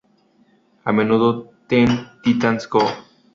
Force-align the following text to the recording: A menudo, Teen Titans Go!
A 0.83 0.91
menudo, 0.91 1.51
Teen 1.67 2.09
Titans 2.23 2.67
Go! 2.67 2.81